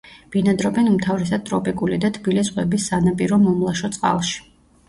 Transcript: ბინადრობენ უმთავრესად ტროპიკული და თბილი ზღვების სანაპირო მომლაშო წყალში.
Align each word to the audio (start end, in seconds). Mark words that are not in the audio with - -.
ბინადრობენ 0.35 0.89
უმთავრესად 0.91 1.43
ტროპიკული 1.49 1.99
და 2.05 2.11
თბილი 2.17 2.47
ზღვების 2.49 2.89
სანაპირო 2.93 3.41
მომლაშო 3.47 3.93
წყალში. 3.99 4.43